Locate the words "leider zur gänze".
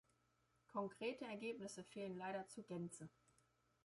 2.17-3.07